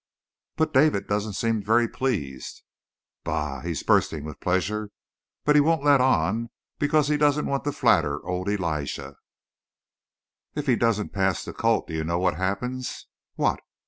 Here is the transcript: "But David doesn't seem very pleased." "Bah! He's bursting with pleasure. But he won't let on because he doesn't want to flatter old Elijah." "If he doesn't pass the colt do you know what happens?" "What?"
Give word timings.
"But 0.55 0.73
David 0.73 1.05
doesn't 1.05 1.33
seem 1.33 1.61
very 1.61 1.87
pleased." 1.87 2.63
"Bah! 3.23 3.61
He's 3.61 3.83
bursting 3.83 4.23
with 4.23 4.39
pleasure. 4.39 4.89
But 5.45 5.53
he 5.55 5.61
won't 5.61 5.83
let 5.83 6.01
on 6.01 6.49
because 6.79 7.07
he 7.07 7.17
doesn't 7.17 7.45
want 7.45 7.65
to 7.65 7.71
flatter 7.71 8.19
old 8.25 8.49
Elijah." 8.49 9.17
"If 10.55 10.65
he 10.65 10.75
doesn't 10.75 11.13
pass 11.13 11.45
the 11.45 11.53
colt 11.53 11.85
do 11.85 11.93
you 11.93 12.03
know 12.03 12.17
what 12.17 12.33
happens?" 12.33 13.05
"What?" 13.35 13.59